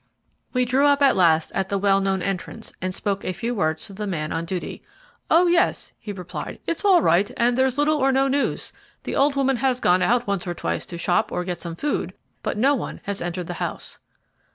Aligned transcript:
We 0.51 0.65
drew 0.65 0.87
up 0.87 1.03
at 1.03 1.15
last 1.15 1.51
at 1.53 1.69
the 1.69 1.77
well 1.77 2.01
known 2.01 2.23
entrance, 2.23 2.73
and 2.81 2.91
spoke 2.95 3.23
a 3.23 3.33
few 3.33 3.53
words 3.53 3.85
to 3.85 3.93
the 3.93 4.07
man 4.07 4.33
on 4.33 4.45
duty. 4.45 4.81
"Oh 5.29 5.45
yes," 5.45 5.93
he 5.99 6.11
replied, 6.11 6.59
"it's 6.65 6.83
all 6.83 7.03
right, 7.03 7.29
and 7.37 7.55
there's 7.55 7.77
little 7.77 7.97
or 7.99 8.11
no 8.11 8.27
news. 8.27 8.73
The 9.03 9.15
old 9.15 9.35
woman 9.35 9.57
has 9.57 9.79
gone 9.79 10.01
out 10.01 10.25
once 10.25 10.47
or 10.47 10.55
twice 10.55 10.87
to 10.87 10.95
a 10.95 10.97
shop 10.97 11.29
to 11.29 11.43
get 11.43 11.61
some 11.61 11.75
food, 11.75 12.15
but 12.41 12.57
no 12.57 12.73
one 12.73 12.99
has 13.03 13.21
entered 13.21 13.45
the 13.45 13.53
house." 13.61 13.99